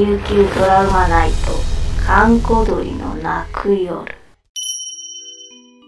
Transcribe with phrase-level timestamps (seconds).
[0.00, 1.36] 琉球ドラマナイト
[2.06, 4.02] 閑古鳥の泣く夜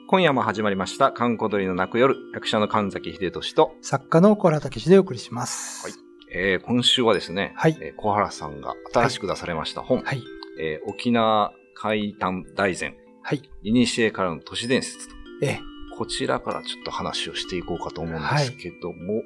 [0.07, 5.87] 今夜も始まりました、観光鳥の泣く夜、役者の神崎秀俊と、作家の小原武史でお送りします。
[5.87, 5.95] はい
[6.31, 10.23] えー今週はですね、はいえー小原さんが新しく出されました本、はい。
[10.61, 13.41] えー沖縄海胆大全、はい。
[13.63, 15.61] いにしえからの都市伝説と、ええ。
[15.97, 19.23] こちらからちょっと話をしていこうかと思うんですけども、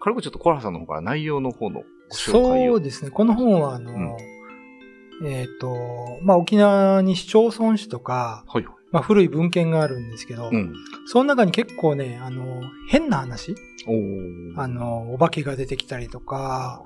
[0.00, 2.74] 軽くちょっと小原さんの方から内容の方のご紹介を。
[2.74, 3.10] そうですね。
[3.10, 4.16] この本は、あの、うん
[5.22, 8.64] えっ、と、まあ、沖縄に市町村市とか、はい。
[8.90, 10.72] まあ、古い文献があるんですけど、うん。
[11.06, 13.54] その中に結構ね、あの、変な話
[13.86, 16.82] おーあの、お化けが出てきたりとか、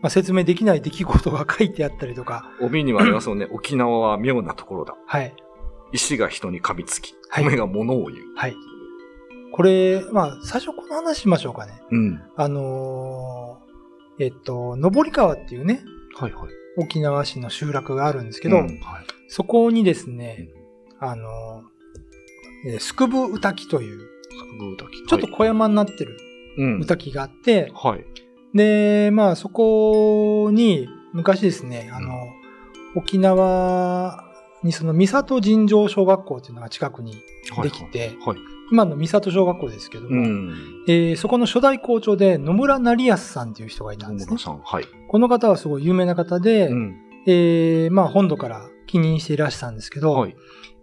[0.00, 4.96] まあ、説明できない出来事が書いてあったりとか、帯にもありますよね、 沖縄は妙なところだ。
[5.06, 5.34] はい。
[5.92, 8.24] 石が人に噛みつき、はい米が物を言う。
[8.36, 8.56] はい。
[9.52, 11.82] これ、まあ、最初この話しましょうかね。
[11.90, 12.22] うん。
[12.36, 13.61] あのー
[14.18, 15.82] えっと、登川っていうね、
[16.14, 16.50] はいはい。
[16.76, 18.78] 沖縄市の集落があるんですけど、うんはい。
[19.28, 20.48] そこにですね、
[20.98, 21.64] あの、
[22.66, 24.08] えースクブウタキという、
[25.08, 26.16] ちょっと小山になってる
[26.58, 28.04] うんウタキがあって、はい。
[28.54, 32.12] で、まあそこに昔ですね、あの、
[32.94, 34.24] 沖縄
[34.62, 37.14] にその三郷尋常小学校っていうのが近くに
[37.62, 38.38] できて、はい。
[38.72, 40.54] 今の三郷小学校ですけども、ん。
[40.88, 44.44] えーそこの初代校長で野村成康さんっていう人がいたんですね野村。
[44.44, 44.60] さん。
[44.64, 44.84] はい。
[45.08, 46.96] この方はすごい有名な方で、うん。
[47.26, 50.36] えーまあ本土から帰任していらしたんですけど、はい。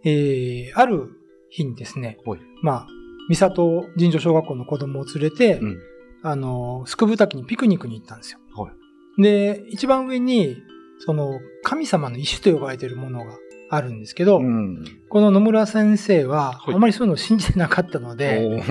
[0.03, 1.09] えーある
[1.49, 2.39] 日にですね、はい。
[2.61, 2.87] まあ、
[3.33, 5.79] 三郷尋常小学校の子供を連れて、うん。
[6.21, 8.39] あの、スクブ滝にピクニックに行ったんですよ。
[8.55, 8.69] は
[9.17, 9.21] い。
[9.23, 10.57] で、一番上に、
[10.99, 13.31] その、神様の石と呼ばれているものが
[13.70, 14.84] あるんですけど、うん。
[15.09, 18.64] この野村先生は、はいあまりそういうのを信じてなかったので、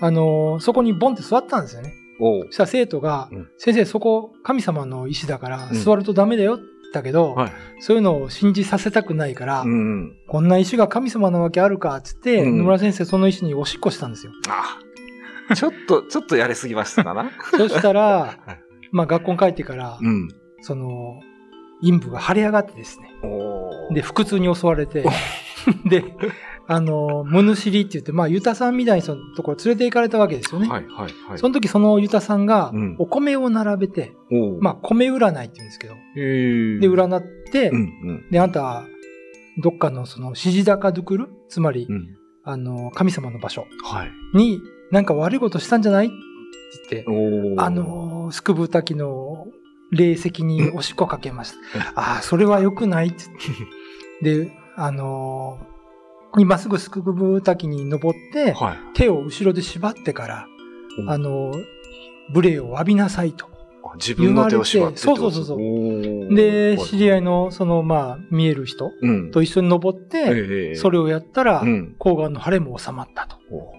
[0.00, 1.94] あの、そこにボンって座ったんですよね。
[2.18, 7.52] そしたら生徒が、うん先生そこ神様の石だからうん座るとダメだよって言ったけど、はい。
[7.80, 10.16] そういうのを信じさせたくないから、うん。
[10.28, 14.32] こんな石が神様なわけあるかっつって、うん野村先生その石におしっこしたんですよ。
[14.48, 14.78] あ
[15.54, 18.58] ちょっと、ちょっとやりすぎましたかな そしたらはい、
[18.90, 20.28] まあ学校に帰ってから、うん。
[20.60, 21.20] その、
[21.82, 23.10] 陰部が腫れ上がってですね。
[23.92, 25.04] で、腹痛に襲われて、
[25.88, 26.04] で、
[26.68, 30.68] あの、ムヌシリって言って、まあ、ユタさんみたいにそのところ連れて行かれたわけですよね。
[30.68, 31.38] はい、はい、はい。
[31.38, 37.22] その時そのユタさんがうん、お米を並べて、おーまあ、米占いって言うんですけど、で、占っ
[37.52, 37.80] て、うん、う
[38.12, 38.24] ん。
[38.30, 38.84] で、あんた、
[39.58, 42.16] どっかのその、指示高ドゥクルつまり、うん。
[42.44, 44.10] あの、神様の場所はい。
[44.36, 44.60] に、
[44.90, 46.06] なんか悪いことしたんじゃない？
[46.06, 46.10] っ
[46.88, 49.46] て言って、あ、の、スクブタキの
[49.92, 52.00] 霊石におしっこかけました。
[52.00, 54.44] ああ、それは良くないって言って。
[54.46, 55.58] で、あの
[56.38, 58.78] 今すぐスクブタキに登って、はい。
[58.94, 60.46] 手を後ろで縛ってから、
[60.98, 61.52] うんあの
[62.30, 63.46] 無礼を浴びなさいと。
[63.84, 69.30] あ自分の手を縛ってそうそうそうそうで、知り合いの、の、その、まあ、見える人うん。
[69.30, 71.94] と一緒に登って、ええそれをやったら、うん。
[71.98, 73.36] 抗がんの腫れも収まったと。
[73.50, 73.72] お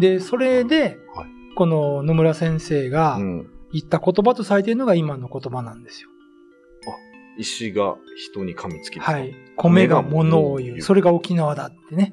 [0.00, 3.46] で、それで、はいこの野村先生がうん。
[3.72, 6.08] 言った言葉とされているのが今の言葉なんですよ。
[7.38, 9.34] 石が人に噛みつきはい。
[9.56, 10.82] 米が物を言う。
[10.82, 12.12] それが沖縄だってね。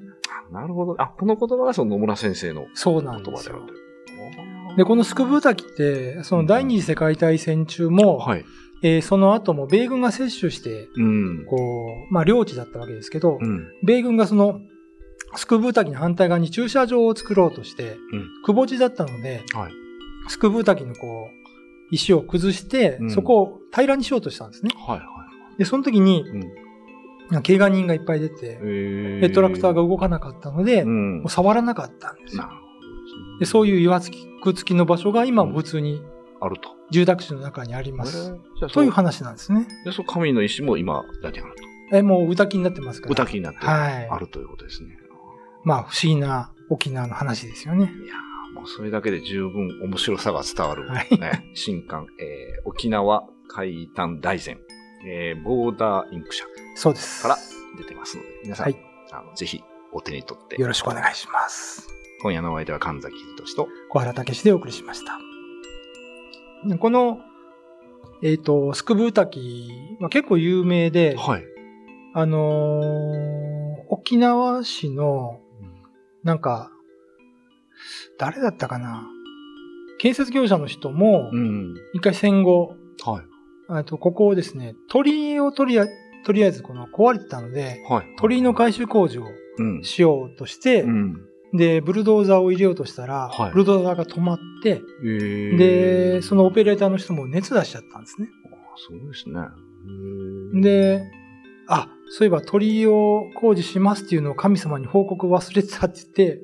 [0.50, 0.96] あなるほど。
[1.02, 8.46] あ、この言葉がその野村先生のそう言なんですよ葉でこのスクブタキって、その第二次世界大戦中も、はい。
[8.84, 11.46] えーその後も米軍が接種して、うん。
[11.46, 13.68] こう、まあ領地だったわけですけど、うん。
[13.84, 14.62] 米軍がその、
[15.36, 19.72] スクブタキの反対側に駐車場を作ろうとして、うんくぼ地だったので、はい。
[20.28, 21.47] スクブタキのこう、
[21.92, 24.72] 石を崩して、うんそこを平らにしようとしたんですね。
[24.76, 25.00] はい。
[25.00, 25.06] は
[25.58, 26.26] で、その時に。
[27.44, 31.30] 怪我人がいっぱい出て、えでトラクターが動かなかったので、もう。
[31.30, 32.44] 触らなかったんですよ。
[32.44, 33.46] なるほどで。
[33.46, 36.02] そういう岩付き付きの場所が今も普通に
[36.40, 36.70] あると。
[36.90, 38.38] 住宅地の中にあります。
[38.72, 39.18] という話。
[39.18, 39.68] 話なんですね。
[39.84, 41.54] で、その神の石も今だけある
[41.92, 41.98] と。
[41.98, 43.12] え、もう歌きになってますから。
[43.12, 44.98] 歌気になってはいあるということですね。
[45.64, 47.84] まあ、不思議な沖縄の話ですよね。
[47.84, 48.16] いや
[48.68, 51.52] それだけで十分面白さが伝わる、はいね。
[51.54, 54.60] 新刊、えー、沖縄海胆大全、
[55.06, 56.46] えー、ボーダーインク社
[56.76, 57.24] そうです。
[57.24, 57.38] から
[57.78, 58.78] 出てますので、皆さん、はい
[59.10, 59.64] あのぜひ
[59.94, 61.88] お手に取って、よろしくお願いします。
[62.22, 65.18] 今夜のお相手は神崎秀俊と、小原武史でお送りしました。
[66.68, 67.20] でこの、
[68.22, 69.70] えっ、と、スクブータキ
[70.02, 71.44] は結構有名で、はい。
[72.14, 73.18] あのー
[73.90, 75.40] 沖縄市の、
[76.24, 76.72] なんか、
[78.18, 79.08] 誰だったかな？
[80.00, 81.76] 建設業者の人もう、ん。
[81.94, 83.26] 一回戦後、はい。
[83.70, 85.88] あとここをですね、鳥居をとりあ
[86.26, 88.06] とりあえずこの壊れてたので、はい。
[88.20, 89.26] 鳥居の改修工事を
[89.60, 89.84] うん。
[89.84, 91.22] しようとして、うん。
[91.54, 98.28] で、ブルドーザーを入れようとしたら、はいブルドーザーが止まって、えーで、そのオペレーターの人も熱出しちゃったんですね。
[98.52, 99.40] あそうですね。
[100.56, 101.04] ー、で、
[101.68, 106.42] あ、そういえば鳥居を工事しますっていうのを神様に報告忘れてたって言って、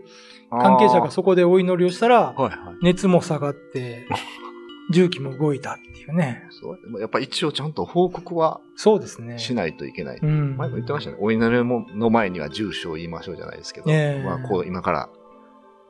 [0.62, 2.36] 関係者がそこでお祈りをしたら。
[2.82, 4.08] 熱も下がって、
[4.92, 6.44] 重機も動いたっていうね。
[6.50, 9.40] そうやっぱ一応ちゃんと報告はそうですね。
[9.40, 10.20] しないといけない。
[10.22, 10.58] うん。
[10.58, 11.18] 前も言ってましたね。
[11.20, 15.10] お祈りもの前には住所を言いましょうじゃないですけど、ええまあこう今から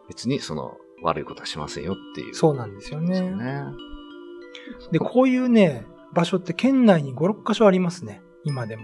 [0.08, 2.36] 別にその悪いことはしませんよっていう。
[2.36, 3.34] そうなんですよね。
[4.92, 8.22] で、こういうね、場所って県内に5、6箇所ありますね。
[8.44, 8.84] 今でも。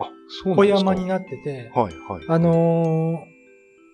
[0.00, 2.24] あ、そうなん小ですか山になってて、はいはい。
[2.28, 3.33] あのー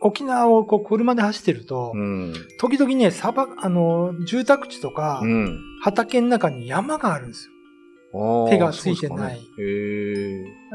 [0.01, 2.35] 沖縄をこう車で走ってると、うん。
[2.59, 5.59] 時々ね、砂漠、あのー住宅地とか、うん。
[5.83, 7.51] 畑の中に山があるんです
[8.13, 9.41] あー手がついてない。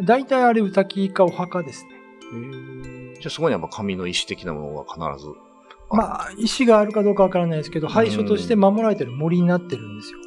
[0.05, 1.89] 大体あれ歌木かお墓ですね。
[3.15, 5.31] じゃあそこにはやっぱ紙の石的なものが必ず。
[5.91, 10.19] まあ、石があるかどうかわからないですけど、廃所として守られてる森になってるんですよ。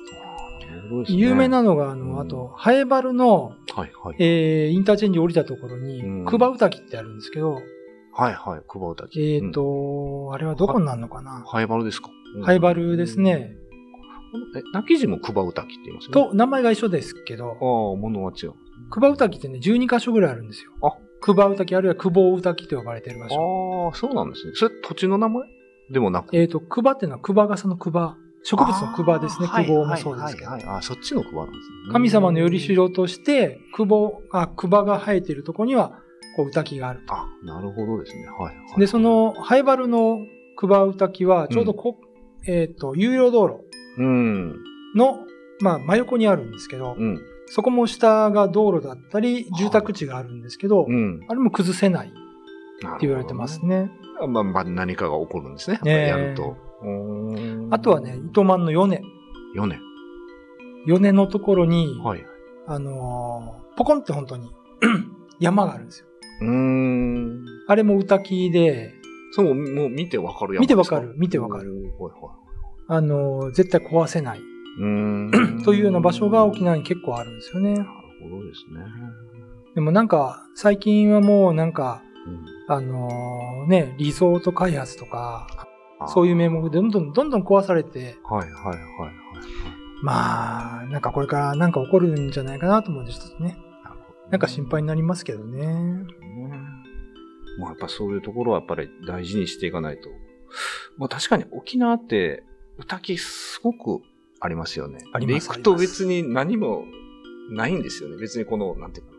[0.70, 4.16] なるほどですね有名なのが、あうんの、あと、ハエバルの、はいはい。
[4.20, 7.60] えー、インターチェンジ降りたところにうん、クバウタキってあるんですけど、
[8.20, 8.62] はいはい。
[8.66, 9.20] 久保田木。
[9.22, 11.44] えっ、と、あれはどこになるのかな？
[11.46, 12.10] ハイバルですか？
[12.44, 13.20] ハイバルです。
[13.20, 13.54] ね。
[14.34, 16.10] うんえ、泣き地も久保田木って言います？
[16.10, 16.30] よね。
[16.30, 18.54] と、名前が一緒ですけどあ、あ、物は違う。
[18.90, 20.72] クバウタキってね、12箇所ぐらいあるんですよ。
[20.82, 23.86] あクバウタキ、あるいはクボウタキと呼ばれてる場所。
[23.90, 24.52] ああ、そうなんですね。
[24.54, 25.44] それ土地の名前？
[25.90, 26.36] でもなく。
[26.36, 28.16] えっ、と、クバっていうのはクバガサのクバ。
[28.44, 29.48] 植物のクバですね。
[29.50, 30.60] あークボウもそうですけどはい。
[30.60, 31.92] はいはいあ、そっちのクバなんですね。
[31.92, 36.00] 神様のよりしろとして、クボ、あ、クバが生えているところには、
[36.38, 37.14] こう、歌木があると。
[37.14, 38.26] あ、なるほどですね。
[38.26, 38.80] はい、はい。
[38.80, 40.20] で、そ、の、ハイバルの
[40.56, 41.96] クバ歌木は、ちょうどこ、
[42.46, 43.64] えっ、と、有料道路
[43.98, 44.56] うん。
[44.94, 45.18] の、
[45.60, 47.20] まあ、真横にあるんですけど、うん。
[47.46, 51.24] そこも下が道路だったり、住宅地があるんですけど、うん。
[51.28, 52.16] あれも崩せないって
[53.00, 53.66] 言われてます。
[53.66, 53.90] ね。
[54.28, 55.80] まあ、まあ、何かが起こるんですね。
[55.82, 56.56] ねやると。
[56.82, 59.02] うーんあとはね、糸満の米。
[59.56, 59.80] 四年。
[60.86, 62.24] 米のところに、はい。
[62.68, 64.50] あのーポコンって本当に
[65.38, 66.08] 山があるんですよ。
[66.40, 67.44] うーん。
[67.66, 68.94] あれも歌木で、
[69.32, 70.62] そう、もう見てわかるやん。
[70.62, 71.72] 見てわかる見てわかる。
[71.98, 72.34] はいは
[72.90, 74.42] あのー絶対壊せないい。
[74.80, 75.62] うーん。
[75.64, 77.74] というような場所が沖縄に結構あるんですよね。
[77.74, 77.84] なる
[78.22, 78.80] ほどですね。
[79.74, 85.46] でもなんか、最近はもうなんか、うんあのーね、リゾート開発とか、
[86.00, 89.12] あそういう名目でどんどんどんどん壊されて、はいはいはいはい。
[90.02, 93.56] まあ、なんかこれからなんか起こるんじゃないかなと思うんですね。
[94.30, 95.66] なんか心配になりますけどね。
[95.66, 96.06] ね。
[97.58, 100.08] まあやっぱそういうところはやっぱり大事にしていかないと。
[100.96, 102.42] まあ確かに沖縄って
[102.78, 104.02] 歌木すごく
[104.40, 104.98] ありますよね。
[105.12, 106.84] ありますで行くと別に何も
[107.50, 108.16] ないんですよね。
[108.16, 109.18] 別にこの、なんていうかな。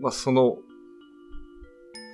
[0.00, 0.58] まあその、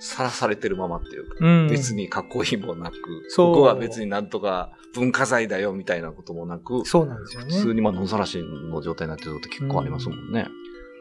[0.00, 1.68] さらされてるままっていうか、うん。
[1.68, 1.94] 別。
[1.94, 2.96] に囲いもなく、
[3.28, 7.54] そうここは別になんとか文化財だよみたいなこともなく、そうなんですよね。
[7.54, 10.46] 普通にまあ野ざらしの状態になってることって結構ありますもんね。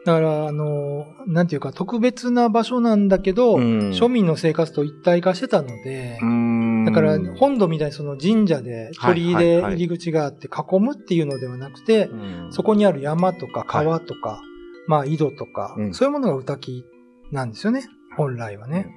[0.04, 3.78] だから、あのーなんていうか特別な場所なんだけど、うん。
[3.90, 6.84] 庶民の生活と一体化してたので、うん。
[6.84, 12.14] だから本土みたいにその神社で鳥居で入り口があって囲むっていうのではなくて、う
[12.48, 12.48] ん。
[12.50, 14.42] そこにある山とか川とか、
[14.86, 15.94] まあ井戸とか、うん。
[15.94, 16.84] そういうものが歌木
[17.32, 17.88] なんですよね。
[18.16, 18.88] 本来はね。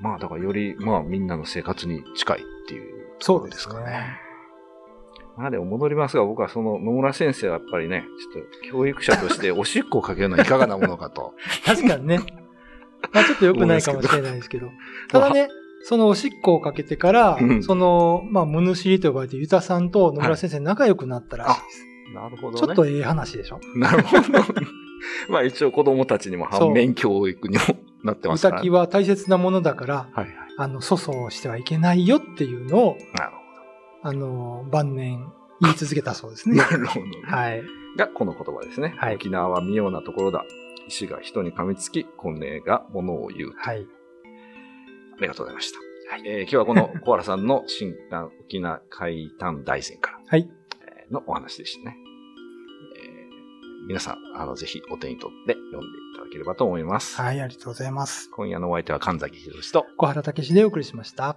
[0.00, 3.80] まあだからより、まあみんなの生活に近いっていうところですかね。
[3.80, 4.27] そうですね
[5.38, 8.04] まあでも戻りますが、僕はその野村先生はやっぱりね、
[8.34, 11.34] ちょっと教育者としておしっこをかけるのはいかがなものかと。
[11.64, 12.18] 確かにね。
[13.12, 14.68] まあちょっと良くないかもしれないですけど。
[15.08, 15.48] ただね、
[15.84, 21.84] そのおしっこをかけてから、うんその、まあ、物知りと呼ばれてユタさんと野村先生仲良くなったらしいです。
[22.14, 22.58] なるほどね。
[22.58, 23.60] ちょっとええ話でしょ。
[23.76, 24.22] なるほど。
[25.30, 27.62] まあ一応子供たちにも反面教育にも
[28.02, 30.34] なってますから、歌木は大切なものだから、はいはい。
[30.56, 33.32] あの、粗相をしてはいけないよっていうのを、なる
[34.02, 36.48] あの、晩年言い続けたそうです。
[36.48, 36.56] ね。
[36.56, 37.12] なるほど、ね。
[37.24, 37.62] はい。
[37.96, 38.94] が、この言葉ですね。
[38.96, 40.44] はい沖縄は妙なところだ。
[40.86, 43.52] 石が人に噛みつき、本音が物を言う。
[43.56, 43.86] はい。
[45.18, 45.78] ありがとうございました。
[46.24, 50.48] えー今日はこの小原さんの新刊沖縄海胆大戦からはい。
[50.80, 51.96] えーのお話でしたね。
[52.96, 57.20] えー皆さん、あの、ぜひお手に取って読んでいただければと思います。
[57.20, 58.30] はい、ありがとうございます。
[58.30, 61.36] 今夜のお相手は神崎博と、小原武史でお送りしました。